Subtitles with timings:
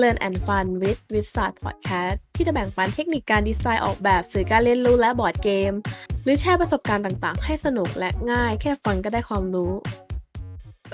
[0.00, 5.72] Learn and Fun with w i z a r d Podcast ที่จะแบ่งปันเทคนิคการดีไซน์ออกแบบสื่อการเรียนรู้และบอร์ดเกม
[6.24, 9.72] หรือแชร์ประสบการณ์ต่างๆ ให้สนุกและง่าย แค่ฟังก็ได้ความรู้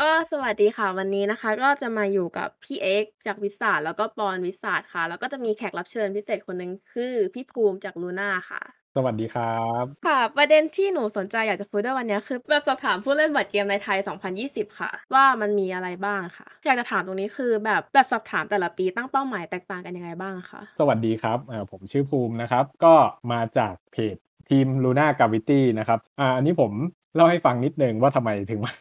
[0.01, 8.63] ก็สวัสดีค่ะวันนี้นะคะ ก็จะมาอยู่กับพี่เอ็กจากวิสาแล้วก็ปอนวิสาค่ะ แล้วก็จะมีแขกรับเชิญพิเศษคนหนึ่งคือพี่ภูมิจากลูน่าค่ะ
[8.97, 13.99] สวัสดีครับ ค่ะ ประเด็นที่หนูสนใจอยากจะคุยด้วยวันนี้คือแบบสอบถามผู้เล่นบอร์ดเกมในไทย
[14.39, 22.95] 2020 ค่ะ ว่ามันมีอะไรบ้างค่ะ อยากจะถามตรงนี้คือแบบแบบสอบถามแต่ละปีตั้งเป้าหมายแตกต่างกันยังไงบ้างคะ สวัสดีครับอ่าผมชื่อภูมินะครับ ก็
[23.33, 24.17] มาจากเพจ
[24.49, 26.73] ทีม Luna Gravity นะครับอ่าอันนี้ผม
[27.15, 28.73] เล่าให้ฟังนิดนึงว่าทำไมถึงมา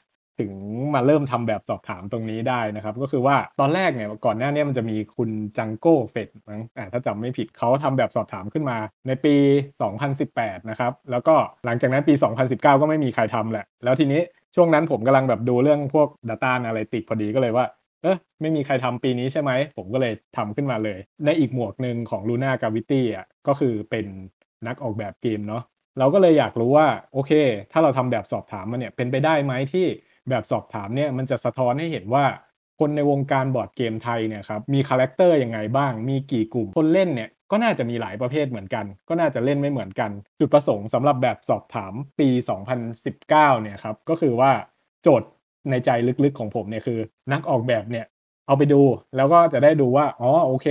[0.41, 0.51] ถึง
[0.95, 8.77] มาเริ่มทำแบบสอบถามตรงนี้ได้นะครับ ก็คือว่าตอนแรกเนี่ยก่อนหน้านี้มันจะมีคุณจังโก้เฟดมั้งอ่าถ้าจำไม่ผิดเขาทำแบบสอบถามขึ้นมา
[9.07, 9.35] ในปี
[10.01, 14.21] 2018 นะครับแล้วก็หลังจากนั้นปี 2019 ก็ไม่มีใครทำแหละ แล้วทีนี้
[14.55, 17.65] ช่วงนั้นผมกำลังแบบดูเรื่องพวก Data a n a l y t i c พอดีก็เลยว่า
[18.03, 24.05] เออไม่มีใครทำปีนี้ใช่ไหม ผมก็เลยทำขึ้นมาเลย ในอีกหมวกหนึ่งของ Luna Gravity อะก็คือเป็น
[24.67, 25.63] นักออกแบบเกมเนาะ
[25.99, 27.31] เราก็เลยอยากรู้ว่าโอเค
[27.71, 29.85] ถ้าเราทำแบบสอบถามมาเนี่ยเป็นไปได้ไหมที่
[30.29, 32.25] แบบสอบถามเนี่ยมันจะสะท้อนให้เห็นว่า
[32.79, 44.51] คนในวงการบอร์ดเกมไทยเนี่ยครับมี character ยังไงบ้าง มีกี่กลุ่มคนเล่นเนี่ยก็น่าจะมีหลายประเภทเหมือนกัน ก็น่าจะเล่นไม่เหมือนกัน จุดประสงค์สำหรับแบบสอบถามปี 2019 เนี่ยครับก็คือว่า
[45.03, 45.29] โจทย์
[45.69, 45.89] ในใจ
[46.23, 46.99] ลึกๆของผมเนี่ยคือ
[47.31, 48.05] นักออกแบบเนี่ย
[48.47, 48.81] เอาไปดู
[49.15, 50.67] แล้วก็จะได้ดูว่าอ๋อโอเค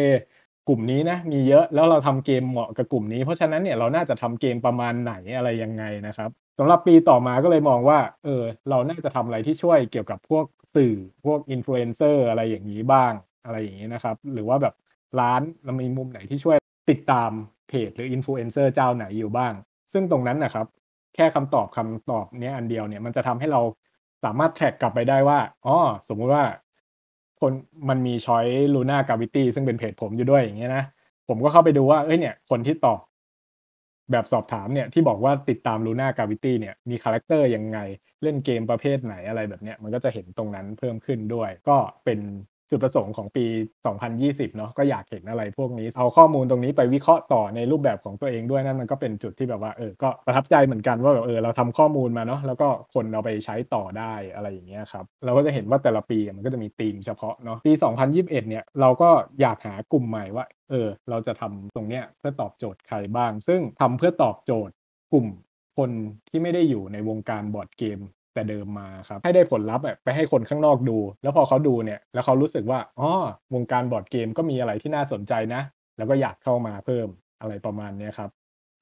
[0.68, 6.30] กลุ่มนี้นะมีเยอะแล้วเราทำเกมเหมาะกับกลุ่มนี้ เพราะฉะนั้นเนี่ยเราน่าจะทำเกมประมาณไหนอะไรยังไงนะครับ
[6.62, 10.44] สำหรับปีต่อมาก็เลยมองว่า เออ เราน่าจะทำอะไรที่ช่วยเกี่ยวกับพวก
[10.74, 10.94] สื่อ
[11.24, 13.12] พวกอินฟลูเอนเซอร์อะไรอย่างนี้บ้าง
[13.44, 14.74] อะไรอย่างนี้นะครับ หรือว่าแบบ
[15.20, 16.56] ร้านเรามีมุมไหนที่ช่วย
[16.90, 17.30] ติดตาม
[17.68, 19.52] เพจหรืออินฟลูเอนเซอร์เจ้าไหนอยู่บ้าง
[19.92, 20.66] ซึ่งตรงนั้นนะครับ
[21.14, 23.60] แค่คำตอบคำตอบเนี้ยอันเดียวเนี่ยมันจะทำให้เรา
[24.24, 25.76] สามารถ track กลับไปได้ว่าอ๋อ
[26.08, 26.44] สมมุติว่า
[27.40, 27.52] คน
[27.88, 30.84] มันมี choice Luna Gravity ซึ่งเป็นเพจผมอยู่ด้วยอย่างเงี้ยนะ
[31.28, 33.00] ผมก็เข้าไปดูว่าเอ้ยเนี่ย คนที่ตอบ
[34.12, 37.78] แบบสอบถามเนี่ยที่บอกว่าติดตาม Luna Gravity เนี่ยมี character ยังไง
[38.22, 42.20] เล่นเกมประเภทไหนอะไรแบบเนี้ยมันก็จะเห็นตรงนั้นเพิ่มขึ้นด้วย ก็เป็น
[42.70, 43.44] จุดประสงค์ของปี
[44.00, 57.72] 2020 เนาะก็อยากเห็นอะไรพวกนี้ เอาข้อมูลตรงนี้ไปวิเคราะห์ต่อในรูปแบบของตัวเองด้วยนั่นมันก็เป็นจุดที่แบบว่าเออก็ประทับใจเหมือนกันว่าแบบเออเราทำข้อมูลมาเนาะแล้วก็คนเอาไปใช้ต่อได้อะไรอย่างเงี้ยครับเราก็จะเห็นว่าแต่ละปีมันก็จะมีธีมเฉพาะเนาะปี
[58.06, 59.10] 2021 เนี่ยเราก็
[59.40, 64.74] อยากหากลุ่มใหม่ว่าเออเราจะทำตรงเนี้ยเพื่อตอบโจทย์ใครบ้าง ซึ่งทำเพื่อตอบโจทย์
[65.12, 65.26] กลุ่ม
[65.78, 65.90] คน
[66.28, 67.98] ที่ไม่ได้อยู่ในวงการบอร์ดเกม
[68.40, 73.10] แต่เดิมมาครับ ให้ได้ผลลัพธ์ไปให้คนข้างนอกดู แล้วพอเขาดูเนี่ยแล้วเขารู้สึกว่าอ๋อ
[73.54, 75.62] วงการบอร์ดเกมก็มีอะไรที่น่าสนใจนะ
[75.98, 77.08] แล้วก็อยากเข้ามาเพิ่ม
[77.40, 78.30] อะไรประมาณนี้ครับ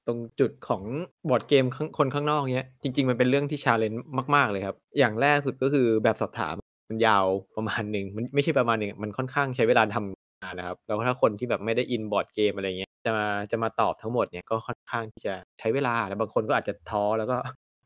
[0.07, 0.83] ตรงจุดของ
[1.29, 1.65] บอร์ดเกม
[1.97, 4.01] คนข้างนอกเนี้ยจริง ๆ มันเป็นเรื่องที่ challenge
[4.35, 6.55] มาก ๆ เลยครับ อย่างแรกสุดก็คือแบบสอบถาม
[6.89, 17.37] มันยาวประมาณหนึ่งมันไม่ใช่ประมาณหนึ่งมันค่อนข้างใช้เวลาทำงานนะครับ แล้วถ้าคนที่แบบไม่ได้อินบอร์ดเกมอะไรเงี้ยจะมาจะมาตอบทั้งหมดเนี่ยก็ค่อนข้างที่จะใช้เวลาแล้วบางคนก็อาจจะท้อแล้วก็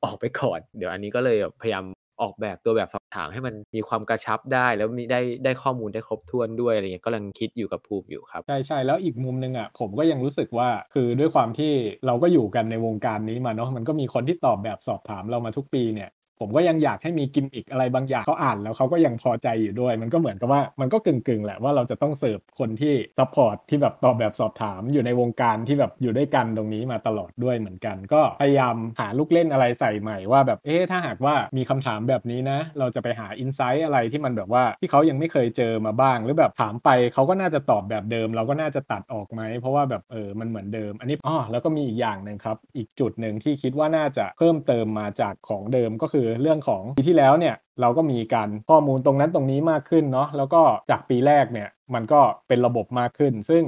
[0.04, 1.86] ออกไปก่อน เดี๋ยวอันนี้ก็เลยพยายาม
[2.22, 11.72] ออกแบบตัวแบบสอบถามให้มันมีความกระชับได้ แล้วมีได้ได้ข้อมูลได้ครบถ้วนด้วยอะไรเงี้ยก็กำลังคิดอยู่กับภูมิอยู่ครับใช่ใช่แล้วอีกมุมหนึ่งอะผมก็ยังรู้สึกว่าคือด้วยความที่
[12.06, 16.10] เราก็อยู่กันในวงการนี้มาเนาะมันก็มีคนที่ตอบแบบสอบถามเรามาทุกปีเนี่ย
[16.44, 50.62] ผมก็ยังอยากให้มีกิมมิกอะไรบางอย่างเขาอ่านแล้วเขาก็ยังพอใจอยู่ด้วย มันก็เหมือนกับว่ามันก็กึ่งๆแหละว่าเราจะต้องเสิร์ฟคนที่ support ที่แบบตอบแบบสอบถามอยู่ในวงการที่แบบอยู่ด้วยกันตรงนี้มาตลอดด้วยเหมือนกัน ก็พยายามหาลูกเล่นอะไรใส่ใหม่ว่าแบบเอ๊ะถ้าหากว่ามีคำถามแบบนี้นะ เราจะไปหา insight อะไรที่มันแบบว่าที่เขายังไม่เคยเจอมาบ้าง หรือแบบถามไปเขาก็น่าจะตอบแบบเดิม เราก็น่าจะตัดออกไหมเพราะว่าแบบเออมันเหมือนเดิม อันนี้อ๋อแล้วก็มีอีกอย่างหนึ่งครับอีกจุดหนึ่งที่คิดว่าน่าจะเพิ่มเติมมาจากของเดิมก็คือเรื่องของปีที่แล้วเนี่ยเราก็มีการข้อมูลตรงนั้นตรงนี้มากขึ้นเนาะแล้วก็
[50.92, 53.64] จากปีแรกเนี่ยมันก็เป็นระบบมากขึ้น ซึ่ง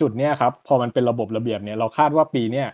[0.00, 2.68] จุดเนี้ยครับพอมันเป็นระบบระเบียบเนี่ยเราคาดว่าปีเนี้ย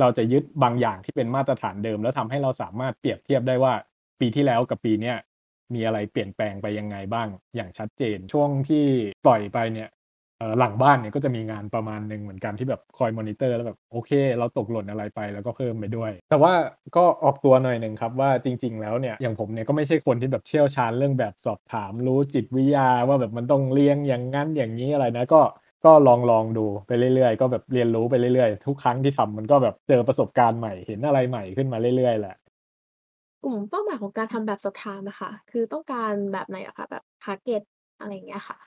[0.00, 3.74] เราจะยึดบางอย่างที่เป็นมาตรฐานเดิม แล้วทำให้เราสามารถเปรียบเทียบได้ว่า
[4.20, 5.16] ปีที่แล้วกับปีเนี้ย
[5.74, 8.84] มีอะไรเปลี่ยนแปลงไปยังไงบ้างอย่างชัดเจน ช่วงที่
[9.24, 9.88] ปล่อยไปเนี่ย
[10.58, 16.52] หลังบ้านเนี่ยก็จะมีงานประมาณหนึ่งเหมือนกันที่แบบคอยมอนิเตอร์แล้วแบบโอเค เราตกหล่นอะไรไปแล้วก็เพิ่มไปด้วย แต่ว่า
[16.96, 25.40] ก็ออกตัวหน่อยหนึ่งครับว่าจริง ๆ แล้วเนี่ยอย่างผมเนี่ยก็ไม่ใช่คนที่แบบเชี่ยวชาญเรื่องแบบสอบถามรู้จิตวิทยาว่าแบบมันต้องเรียงอย่างนั้นอย่างนี้อะไรนะก็
[25.84, 32.36] ก็ลองลองดูไปเรื่อยๆ ก็แบบเรียนรู้ไปเรื่อยๆ ทุกครั้งที่ทำมันก็แบบเจอประสบการณ์ใหม่เห็นอะไรใหม่ขึ้นมาเรื่อยๆแหละ
[33.44, 37.62] กลุ่มเป้าหมายของการทำแบบสอบถามอะคะ คือต้องการแบบไหนอะคะแบบทาร์เก็ต
[37.98, 38.58] อะไรอย่างเงี้ยค่ะ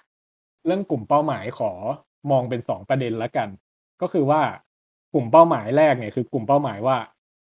[0.65, 1.71] เรื่องกลุ่มเป้าหมายขอ
[2.31, 3.50] มองเป็นสองประเด็นล้วกัน
[4.01, 4.41] ก็คือว่า
[5.13, 6.97] กลุ่มเป้าหมายแรกเนี่ยคือกลุ่มเป้าหมายว่า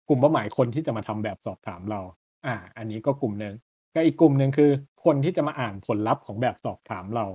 [0.09, 2.01] กลุ่มเป้าหมายคนที่จะมาทำแบบสอบถามเรา
[2.45, 3.53] อ่า อันนี้ก็กลุ่มหนึ่ง
[3.95, 4.71] ก็อีกกลุ่มหนึ่งคือ
[5.05, 7.25] คนที่จะมาอ่านผลลัพธ์ของแบบสอบถามเรา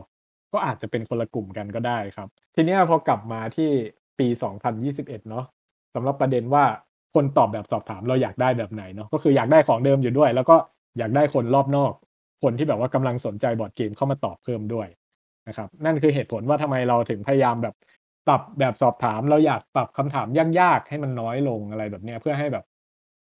[0.52, 3.70] ก็อาจจะเป็นคนละกลุ่มกันก็ได้ครับ ทีนี้พอกลับมาที่
[4.18, 5.44] ปี 2021 เนาะ
[5.94, 6.64] สำหรับประเด็นว่า
[7.14, 10.56] คนตอบแบบสอบถามเราอยากได้แบบไหนเนาะก็คืออยากได้ของเดิมอยู่ด้วย แล้วก็
[10.98, 11.92] อยากได้คนรอบนอก
[12.42, 14.88] คนที่แบบว่ากำลังสนใจบอร์ดเกมเข้ามาตอบเพิ่มด้วย
[15.48, 17.74] นะครับ นั่นคือเหตุผลว่าทำไมเราถึงพยายามแบบ
[18.28, 20.26] ปรับแบบสอบถาม เราอยากปรับคำถาม
[20.60, 22.64] ยากๆให้มันน้อยลงอะไรแบบเนี้ยเพื่อให้แบบ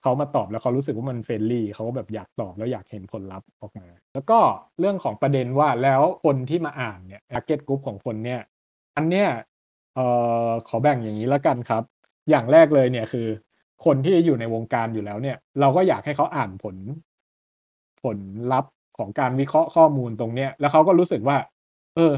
[0.03, 4.39] เขามาตอบแล้วเขารู้สึกว่ามัน friendly เขาก็แบบอยากตอบแล้วอยากเห็นผลลัพธ์ออกมา แล้วก็
[4.81, 8.41] เรื่องของประเด็นว่าแล้วคนที่มาอ่านเนี่ย target group ของคนเนี่ย
[8.97, 9.29] อันเนี้ย
[9.95, 10.07] เอ่
[10.47, 11.83] อขอแบ่งอย่างนี้แล้วกันครับ
[12.31, 13.27] อย่างแรกเลยเนี่ยคือ
[13.85, 16.77] คนที่อยู่ในวงการอยู่แล้วเนี่ย เราก็อยากให้เขาอ่านผล
[18.03, 18.19] ผล
[18.53, 21.37] ลัพธ์ของการวิเคราะห์ข้อมูลตรงเนี้ย แล้วเขาก็รู้สึกว่า
[21.96, 22.14] เออ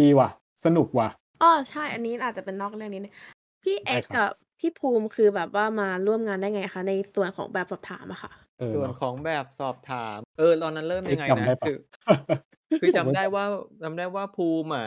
[0.00, 0.28] ดีว่ะ
[0.64, 1.08] สนุกว่ะ
[1.42, 3.14] อ้อใช่ อันนี้อาจจะเป็นนอกเรื่องนิดนึง
[3.62, 4.28] พี่เอได้กครับกับ
[4.58, 11.76] พี่ภูมิคือแบบว่ามาร่วมงานได้ไงคะในส่วนของแบบสอบถามอะค่ะ เออส่วนเนาะของแบบสอบถาม เออตอนนั้นเริ่มเอ็ยักงไงจำได้นะปะ คือ
[12.80, 13.44] คือจำได้ว่า
[13.82, 14.86] จำได้ว่าภูมิอะ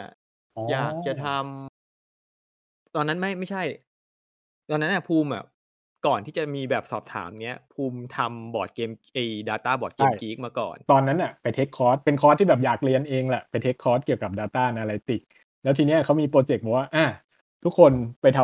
[0.56, 3.64] อ๋ออยากจะทำตอนนั้นไม่ไม่ใช่
[4.70, 5.44] ตอนนั้นน่ะภูมิอะ
[6.08, 15.26] ก่อนที่จะมีแบบสอบถามเนี้ย ภูมิทำบอร์ดเกมไอ้ Data บอร์ดเกมใช่ Geek มาก่อน ตอนนั้นน่ะไป take คอร์สเป็นคอร์สที่แบบอยากเรียนเองแหละไป take คอร์สเกี่ยวกับ Data Analytics
[15.64, 17.06] แล้วทีเนี้ยเขามี project บอกว่าอะ
[17.64, 17.92] ทุกคน
[18.22, 18.40] ไปท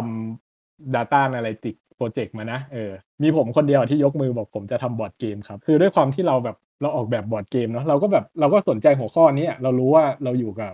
[0.46, 2.92] ำ Data Analytics project มานะเออ
[3.22, 10.74] มีผมคนเดียวที่ยกมือบอกผมจะทำบอร์ดเกมครับ คือด้วยความที่เราแบบเราออกแบบบอร์ดเกมเนาะเราก็แบบเราก็สนใจหัวข้อนี้เรารู้ว่าเราอยู่กับ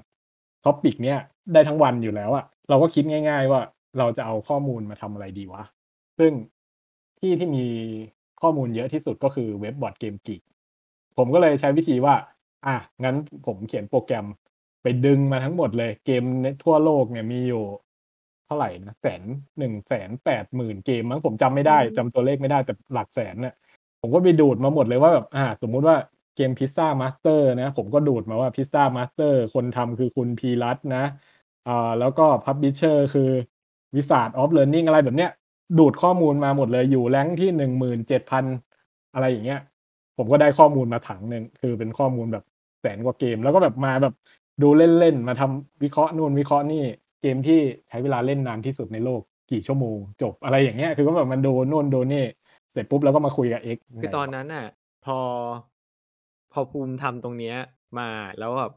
[0.65, 1.19] topic เนี้ย
[1.53, 3.61] ได้ทั้งวันอยู่แล้วอะเราก็คิดง่าย ๆ ว่า
[3.99, 5.63] เราจะเอาข้อมูลมาทำอะไรดีวะ
[6.19, 6.31] ซึ่ง
[7.19, 7.65] ที่ที่มี
[8.41, 10.41] ข้อมูลเยอะที่สุดก็คือเว็บ BoardGameGeek
[11.17, 12.15] ผมก็เลยใช้วิธีว่า
[12.65, 13.15] อะ งั้น
[13.45, 14.25] ผมเขียนโปรแกรม
[14.81, 17.63] ไปดึงมาทั้งหมดเลยเกมในทั่วโลกเนี่ยมีอยู่
[18.45, 19.21] เท่าไหร่นะแสน
[19.57, 23.53] หนึ่งแสนแปดหมื่นเกมมั้งผมจำไม่ได้อืมจำตัวเลขไม่ได้แต่หลักแสนเนี่ย
[24.01, 25.97] ผมก็ไปดูดมาหมดเลยว่าแบบอ่า สมมุติว่า
[26.35, 31.03] เกม Pizza Master นะ ผมก็ดูดมาว่า Pizza Master คนทำคือคุณพีรัตนะ
[31.67, 33.29] อ่าแล้วก็ publisher คือ
[33.95, 35.31] วิสาดออฟเล a ร์นิ่งอะไรแบบเนี้ย
[35.77, 38.45] ดูดข้อมูลมาหมดเลยอยู่ rank ที่หนึ่งหมื่นเจ็ดพัน
[39.13, 39.61] อะไรอย่างเงี้ย
[40.17, 42.43] ผมก็ได้ข้อมูลมาถังหนึ่งคือเป็นข้อมูลแบบ
[42.81, 44.13] แสนกว่าเกม แล้วก็แบบมาแบบ
[44.61, 46.83] ดูเล่นๆมาทำวิเคราะห์นู่นวิเคราะห์นี่
[47.21, 47.59] เกมที่
[47.89, 49.21] ใช้เวลาเล่นนานที่สุดในโลก
[49.51, 52.23] กี่ชั่วโมง จบอะไรอย่างเงี้ย คือก็แบบมันดูนู่นดูนี่
[52.71, 54.65] เสร็จปุ๊บแล้วก็มาคุยกับ X คือตอนนั้นน่ะ
[55.05, 55.17] พอ
[56.51, 57.55] พอภูมิทำตรงเนี้ย
[57.99, 58.09] มา
[58.39, 58.71] แล้วแบบ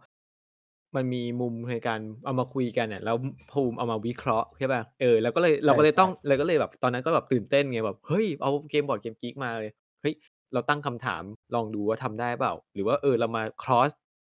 [0.96, 3.16] มันมีมุมในการเอามาคุยกันเนี่ยแล้ว
[3.52, 9.72] ภูมิเอามาวิเคราะห์ใช่ป่ะเออแล้วก็เลยเราก็เลยต้องเลยก็เลยแบบตอนนั้นก็แบบตื่นเต้นไงแบบเฮ้ยเอาเกมบอร์ดเกมกิ๊กมาเลย
[10.02, 10.14] เฮ้ย
[10.52, 11.22] เราตั้งคำถาม
[11.54, 13.90] ลองดูว่าทำได้เปล่า หรือว่าเออเรามา cross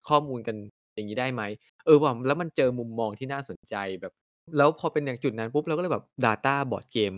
[0.08, 0.56] ข้อมูลกัน
[0.94, 1.42] อย่างนี้ได้ไหม
[1.86, 4.12] เออว่าแล้วมันเจอมุมมองที่น่าสนใจแบบ
[4.56, 7.14] แล้วพอเป็นอย่างจุดนั้นปุ๊บเราก็เลยแบบ Data บอร์ดเกม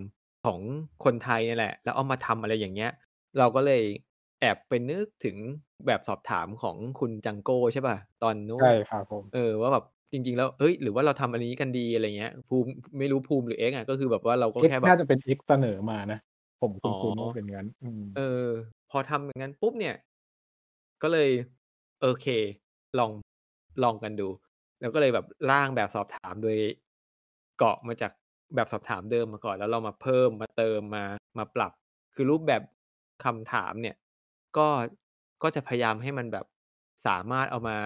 [0.46, 0.60] ของ
[1.04, 2.90] คนไทยเนี่ยแหละ แล้วเอามาทำอะไรอย่างเงี้ย
[3.38, 3.82] เราก็เลย
[4.40, 5.36] แอบไปนึกถึง
[5.86, 16.18] แบบสอบถามของคุณจังโก้ใช่ป่ะ ตอนนู้นใช่ครับผมเออว่าแบบจริง ๆ แล้วเอ้ยหรือว่าเราทำอันนี้กันดีอะไรเงี้ย ภูมิไม่รู้ภูมิหรือเอ็กอะก็คือแบบว่าเราก็ X แค่แบบน่าจะเป็น X เสนอมานะ
[16.60, 18.48] ผมคุณอ๋อคุณว่าเป็นงั้นอืมเออ
[18.90, 19.94] พอทำอย่างนั้นปุ๊บเนี่ย
[21.02, 21.30] ก็เลย
[22.00, 22.26] โอเค
[22.98, 23.10] ลอง
[23.82, 24.28] ลองกันดู
[24.80, 26.56] แล้วก็เลยแบบร่างแบบสอบถามโดย
[27.58, 28.12] เกาะมาจาก
[28.54, 31.04] แบบสอบถามเดิมมาก่อน แล้วเรามาเพิ่มมาเติมมา
[31.38, 31.72] มาปรับ
[32.14, 32.62] คือรูปแบบ
[33.24, 33.96] คำถามเนี่ย
[34.56, 34.68] ก็
[35.42, 36.46] ก็จะพยายามให้มันแบบ
[37.06, 37.78] สามารถเอามา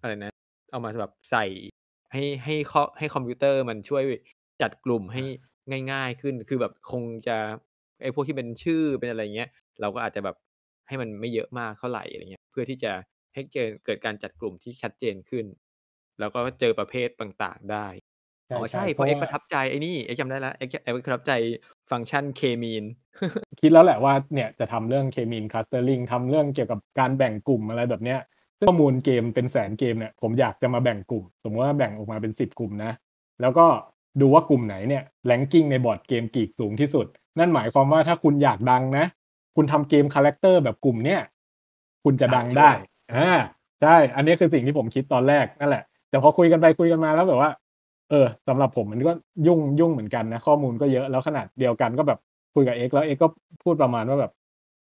[0.00, 0.32] อะไรนะ
[0.72, 1.44] เอามาแบบใส่
[2.12, 4.02] ให้ให้ข้อให้คอมพิวเตอร์มันช่วย
[4.62, 5.22] จัดกลุ่มให้
[5.92, 7.36] ง่ายๆขึ้น คือแบบคงจะ
[8.02, 9.48] ไอ้พวกที่เป็นชื่อเป็นอะไรเงี้ย
[9.80, 10.36] เราก็อาจจะแบบ
[10.88, 12.92] ให้มันไม่เยอะมากเท่าไหร่อะไรเงี้ย เพื่อที่จะ
[13.34, 15.46] ให้เจอเกิดการจัดกลุ่มที่ชัดเจนขึ้น
[16.18, 17.86] แล้วก็เจอประเภทต่างๆได้
[18.48, 21.32] ใช่อ๋อใช่ใช่เพราะราะ X ว่าประทับใจไอ้นี่ X จำได้แล้ว X X ประทับใจ
[21.90, 22.84] ฟังก์ชัน K-means
[23.60, 28.20] คิดแล้วแหละว่าเนี่ยจะทำเรื่อง K-means clustering ทำเรื่องเกี่ยวกับการแบ่งกลุ่มอะไรแบบเนี้ย
[28.58, 32.92] ซึ่งข้อมูลเกมเป็นแสนเกมเนี่ยผมอยากจะมาแบ่งกลุ่ม สมมติว่าแบ่งออกมาเป็นสิบกลุ่มนะ
[33.40, 33.66] แล้วก็
[34.20, 37.06] ดูว่ากลุ่มไหนเนี่ย ranking ใน BoardGameGeek สูงที่สุด
[37.38, 39.06] นั่นหมายความว่าถ้าคุณอยากดังนะ
[39.56, 41.20] คุณทำเกม character แบบกลุ่มเนี่ย
[42.04, 42.70] คุณจะดังได้
[43.14, 43.32] อ่า
[43.82, 47.50] ใช่ อันนี้คือสิ่งที่ผมคิดตอนแรกนั่นแหละแต่พอคุยกันไปคุยกันมาแล้วแบบว่า
[48.10, 49.12] เออสำหรับผมมันก็
[49.46, 52.20] ยุ่งยุ่งเหมือนกันนะข้อมูลก็เยอะแล้วขนาดเดียวกันก็แบบ
[52.54, 53.28] คุยกับเอ็กซ์แล้วเอ็กซ์ก็
[53.62, 54.32] พูดประมาณว่าแบบ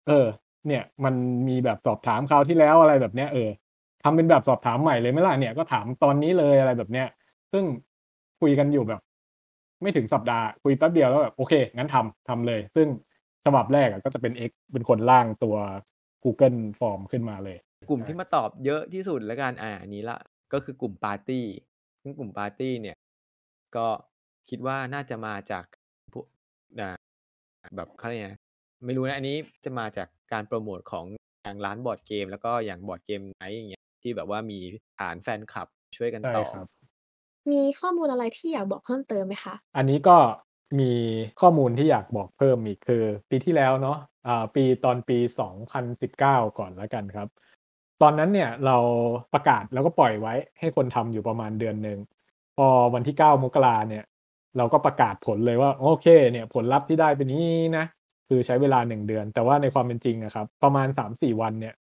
[0.07, 0.25] เออ
[0.67, 1.13] เนี่ย มัน
[1.47, 3.49] มีแบบสอบถามคราวที่แล้วอะไรแบบเนี้ยเออ
[4.03, 7.07] ทำเป็นแบบสอบถามใหม่เลยไหมล่ะเนี่ยก็ถามตอนนี้เลยอะไรแบบเนี้ย
[7.51, 7.63] ซึ่ง
[8.41, 9.01] คุยกันอยู่แบบ
[9.81, 12.87] ไม่ถึงสัปดาห์คุยแป๊บเดียวแล้วแบบโอเค งั้นทำทำเลย ซึ่ง
[13.45, 15.55] ฉบับแรกอะก็จะเป็น X เป็นคนร่างตัว
[16.23, 17.57] Google Form ขึ้นมาเลย
[17.89, 20.17] กลุ่มที่มาตอบเยอะที่สุดแล้วกันอ่าอันนี้ละ
[20.53, 21.45] ก็คือกลุ่มปาร์ตี้
[22.01, 22.95] ซึ่งกลุ่มปาร์ตี้เนี่ย
[23.77, 23.87] ก็
[24.49, 25.65] คิดว่าน่าจะมาจาก
[26.13, 26.25] พวก
[26.79, 26.95] อ่า
[27.75, 28.31] แบบเขาเรียกไง
[28.85, 31.05] ไม่รู้นะ อันนี้จะมาจากการโปรโมทของ
[31.43, 34.59] อย่างร้านบอร์ดเกม แล้วก็อย่าง Board Game Night อย่างเงี้ยที่แบบว่ามี
[34.99, 36.67] ฐานแฟนคลับช่วยกันใช่ต่อครับ
[37.51, 40.17] มีข้อมูลอะไรที่อยากบอกเพิ่มเติมไหมคะ อันนี้ก็
[40.79, 40.91] มี
[41.41, 45.17] ข้อมูลที่อยากบอกเพิ่มอีกคือ ปีที่แล้วเนาะอ่าปีตอนปี
[45.77, 47.27] 2019 ก่อนแล้วกันครับ
[48.01, 48.77] ตอนนั้นเนี่ยเรา
[49.33, 51.99] ประกาศแล้วก็ปล่อยไว้ให้คนทำอยู่ประมาณเดือนหนึ่ง
[52.57, 54.03] พอวันที่9มกราเนี่ย
[54.57, 57.85] เราก็ประกาศผลเลยว่า โอเค เนี่ยผลลัพธ์ที่ได้เป็นนี้นะ
[58.29, 61.73] คือใช้เวลาหนึ่งเดือน แต่ว่าในความเป็นจริงนะครับ ประมาณ3-4วันเนี่ย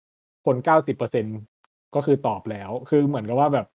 [0.45, 3.67] คน90%ก็คือตอบแล้ว คือเหมือนกับว่าแบบ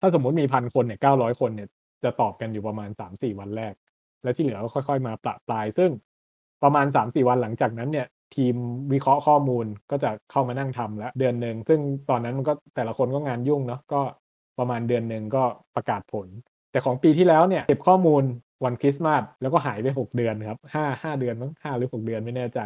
[0.00, 1.68] ถ้าสมมติมีพันคนเนี่ย900คนเนี่ย
[2.04, 3.74] จะตอบกันอยู่ประมาณ3-4วันแรก
[4.22, 5.90] แล้วที่เหลือก็ค่อย ๆ มาประปราย ซึ่ง
[6.62, 8.54] ประมาณ3-4วันหลังจากนั้นเนี่ย ทีม
[8.92, 11.80] วิเคราะห์ข้อมูลก็จะเข้ามานั่งทำแล้วเดือนหนึ่งซึ่ง
[12.10, 14.00] ตอนนั้นมันก็แต่ละคนก็งานยุ่งเนาะก็
[14.58, 15.42] ประมาณเดือนหนึ่งก็
[15.76, 16.26] ประกาศผล
[16.72, 18.22] แต่ของปีที่แล้วเนี่ยเก็บข้อมูล
[18.64, 22.60] วันคริสต์มาสแล้วก็หายไป 6 เดือนครับ5 5เดือนมั้ง5หรือ 6 เดือนไม่แน่ใจ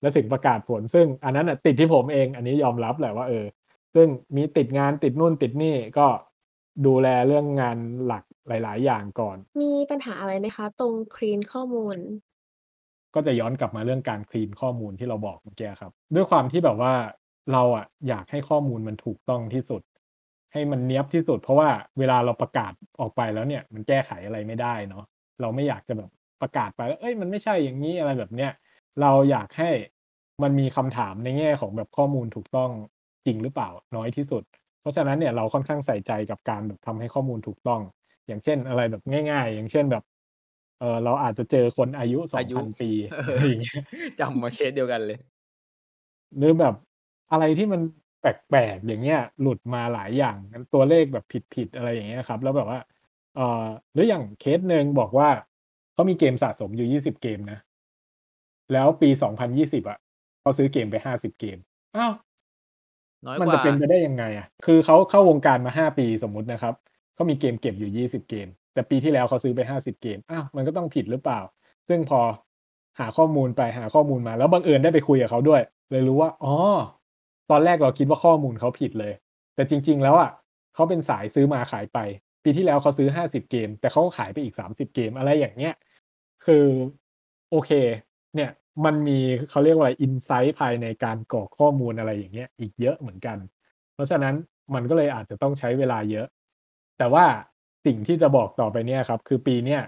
[0.00, 3.44] แล้วถึงประกาศผล ซึ่งอันนั้นน่ะติดที่ผมเองอันนี้ยอมรับแหละว่าเออ
[3.94, 6.06] ซึ่งมีติดงานติดนู่นติดนี่ก็
[6.86, 11.98] ดูแลเรื่องงานหลักหลาย ๆ อย่างก่อน มีปัญหาอะไรไหมคะ ตรงคลีนข้อมูล?
[13.14, 16.92] ก็จะย้อนกลับมาเรื่องการคลีนข้อมูลที่เราบอกเมื่อกี้อะครับ ด้วยความที่แบบว่า
[17.52, 19.82] เราอะอยากให้ข้อมูลมันถูกต้องที่สุด
[20.54, 21.68] ให้มันเนี๊ยบที่สุด เพราะว่า
[21.98, 25.04] เวลาเราประกาศออกไปแล้วเนี่ย มันแก้ไขอะไรไม่ได้เนาะ
[25.40, 26.10] เราไม่อยากจะแบบ
[26.42, 28.50] ประกาศไปแล้วเฮ้ยมันไม่ใช่อย่างงี้อะไรแบบเนี้ย
[29.00, 29.70] เราอยากให้
[30.42, 32.70] มันมีคำถามในแง่ของแบบข้อมูลถูกต้อง
[33.26, 34.42] จริงหรือเปล่าน้อยที่สุด
[34.80, 37.80] เพราะฉะนั้นเนี่ยเราค่อนข้างใส่ใจกับการแบบทำให้ข้อมูลถูกต้อง
[38.26, 40.02] อย่างเช่นอะไรแบบง่าย ๆ อย่างเช่นแบบ
[40.80, 43.76] เอ่อเราอาจจะเจอคนอายุอายุ2,000ปีเออะอไรอย่างเงี้ย
[44.20, 45.18] จำมาเคสเดียวกันเลย
[46.36, 46.74] หรือแบบ
[47.30, 47.80] อะไรที่มัน
[48.24, 50.36] แปลกๆอย่างเงี้ยหลุดมาหลายอย่าง
[50.74, 52.80] ตัวเลขแบบผิดๆอะไรอย่างเงี้ยครับ แล้วแบบว่า
[53.36, 55.28] เอ่อหรืออย่างเคสหนึ่งบอกว่า
[55.94, 57.58] เขามีเกมสะสมอยู่20เกมนะ
[58.72, 59.98] แล้วปี2020อะ
[60.40, 61.58] เขาซื้อเกมไป50เกม
[61.96, 62.12] อ้าว
[63.26, 64.46] น้อยมันกจะว่าเป็นไปได้ยังไงอะ?
[64.66, 66.74] คือเขาเข้าวงการมา5ปีสมมุตินะครับ
[67.14, 71.40] เขามีเกมเก็บอยู่20เกม แต่ปีที่แล้วเขาซื้อไป50เกมอ้าวมันก็ต้องผิดหรือเปล่า?
[71.88, 72.20] ซึ่งพอ
[72.98, 76.54] หาข้อมูลไปหาข้อมูลมา แล้วบังเอิญได้ไปคุยกับเขาด้วย เลยรู้ว่าอ๋อ
[77.50, 79.12] ตอนแรกเราคิดว่าข้อมูลเขาผิดเลย
[79.54, 80.30] แต่จริง ๆ แล้วอะ
[80.74, 81.98] เขาเป็นสายซื้อมาขายไป
[82.44, 85.74] ปีที่แล้วเขาซื้อ50เกม แต่เขาก็ขายไปอีก30เกมอะไรอย่างเงี้ย
[86.44, 86.66] คือ
[87.50, 87.70] โอเค
[88.34, 88.50] เนี่ย
[88.84, 89.18] มันมี
[89.50, 93.38] เขาเรียกว่าอะไรอินไซต์ภายในการกรอกข้อมูลอะไรอย่างเงี้ย อีกเยอะเหมือนกัน
[93.94, 94.34] เพราะฉะนั้น
[94.74, 96.26] มันก็เลยอาจจะต้องใช้เวลาเยอะ
[96.98, 97.26] แต่ว่า
[97.86, 99.82] สิ่งที่จะบอกต่อไปเนี่ยครับ คือปีเนี้ย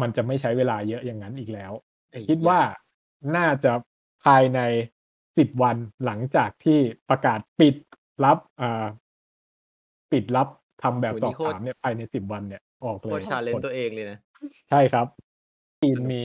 [0.00, 1.72] มันจะไม่ใช้เวลาเยอะอย่างนั้นอีกแล้ว
[2.10, 2.60] ไอ้คิดยะว่า
[3.36, 3.72] น่าจะ
[4.24, 4.60] ภายใน
[5.40, 6.78] 10วันหลังจากที่
[7.10, 7.74] ประกาศปิด
[8.24, 8.86] รับอ่า
[10.12, 10.48] ปิดรับ
[10.82, 14.18] ทำแบโอ้บโฮสอนี่บโคถาตรมเนี่ยภายใน10วันเนี่ยออกเลโคตยรผ challenge ลตัวเองเลยนะ
[14.70, 15.06] ใช่ครับ
[15.80, 16.22] ทีมสนุกมี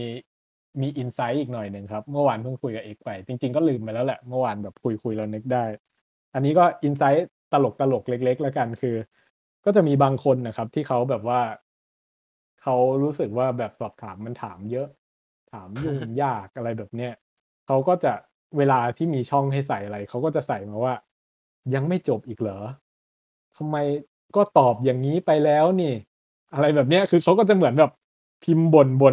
[0.81, 5.65] มีอินไซต์อีกหน่อยหนึ่งครับ เมื่อวานเพิ่งคุยกับเอกไป จริง ๆ ก็ลืมไปแล้วแหละ เมื่อวานแบบคุยๆแล้วนึกได้
[6.33, 7.55] อันนี้ก็อินไซต์ต
[7.93, 8.95] ลกๆเล็ก ๆ แล้วกันคือ
[9.65, 11.41] ก็จะมีบางคนน่ะครับ ที่เขาแบบว่า
[12.61, 14.87] เขารู้สึกว่าแบบสอบถามมันถามเยอะ
[15.53, 17.13] ถามยุ่งยากอะไรแบบเนี้ย
[17.67, 18.13] เขาก็จะ
[18.57, 20.93] เวลาที่มีช่องให้ใส่อะไรเขาก็จะใส่มาว่า"
[21.73, 22.59] ยังไม่จบอีกเหรอ?
[23.57, 23.75] ทำไม
[24.35, 25.93] ก็ตอบอย่างงี้ไปแล้วนี่"
[26.53, 27.91] อะไรแบบเนี้ยคือเขาก็จะเหมือนแบบ
[28.43, 29.11] พิมพ์บ่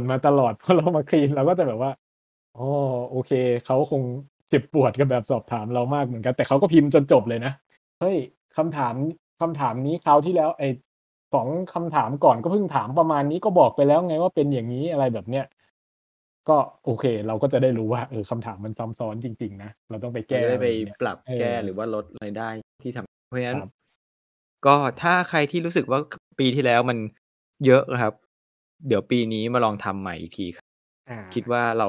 [0.00, 1.92] นๆๆๆมาตลอดพอเรามาคลีนเราก็จะแบบว่า
[2.56, 2.66] อ๋อ
[3.10, 3.32] โอเค
[3.66, 4.02] เขาคง
[4.50, 7.52] เจ็บปวดกับแบบสอบถามเรามากเหมือนกัน แต่เขาก็พิมพ์จนจบเลยนะ"
[8.00, 8.16] เฮ้ย
[8.56, 8.94] คำถาม
[9.40, 10.68] คำถามนี้คราวที่แล้วไอ้
[11.34, 15.44] 2คำถามก่อนก็เพิ่งถามประมาณนี้ก็บอกไปแล้วไงว่าเป็นอย่างงี้"อะไรแบบเนี้ย
[16.48, 22.50] ก็โอเค เราก็จะได้รู้ว่าเออคำถามมันซ้ำซ้อนจริง ๆ นะ เราต้องไปมัแก้นจะได้อะไปไรอย่างเงี้ยปรับเอแก้อหรือว่าลดอะไรได้
[22.82, 23.68] ที่ทำเพราะฉะนั้คนรับ
[24.66, 26.98] ก็ถ้าใครที่รู้สึกว่าคปีที่แล้วมัน
[27.66, 28.14] เยอะนะครับ
[28.88, 30.66] เดี๋ยวปีนี้มาลองทำใหม่อีกทีครับ
[31.08, 31.88] อาคิดว่าเรา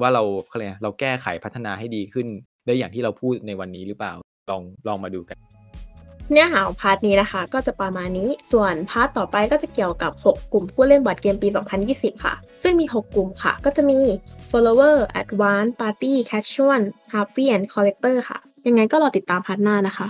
[0.00, 2.26] ว่าเราเขาเรียกไรเราแก้ไขพัฒนาให้ดีขึ้น
[2.66, 4.12] ได้อย่างที่เราพูดในวันนี้หรือเปล่า?
[4.50, 5.38] ลองลองมาดูกัน
[6.30, 11.48] เนื้อหาของ part นี้นะคะ ก็จะประมาณนี้ ส่วน part ต่อไปก็จะเกี่ยวกับ 6 กลุ่มผู้เล่นบอร์ดเกมปี
[11.86, 13.98] 2020 ค่ะ ซึ่งมี 6 กลุ่มค่ะ ก็จะมี
[14.50, 16.82] Follower Advance Party Casual
[17.12, 20.06] Heavy and Collector ค่ะ ยังไงก็รอติดตาม part หน้านะคะ